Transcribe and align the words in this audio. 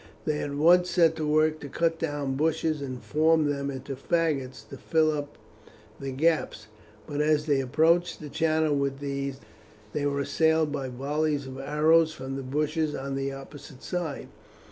They 0.25 0.39
at 0.39 0.55
once 0.55 0.89
set 0.89 1.15
to 1.17 1.27
work 1.31 1.59
to 1.59 1.69
cut 1.69 1.99
down 1.99 2.33
bushes 2.35 2.81
and 2.81 3.03
form 3.03 3.47
them 3.47 3.69
into 3.69 3.95
faggots 3.95 4.67
to 4.69 4.77
fill 4.77 5.11
up 5.11 5.37
the 5.99 6.11
gaps, 6.11 6.65
but 7.05 7.21
as 7.21 7.45
they 7.45 7.61
approached 7.61 8.19
the 8.19 8.27
channel 8.29 8.75
with 8.75 8.97
these 8.97 9.41
they 9.93 10.07
were 10.07 10.21
assailed 10.21 10.71
by 10.71 10.87
volleys 10.87 11.45
of 11.45 11.59
arrows 11.59 12.13
from 12.15 12.35
the 12.35 12.41
bushes 12.41 12.95
on 12.95 13.13
the 13.13 13.31
opposite 13.31 13.83
side. 13.83 14.29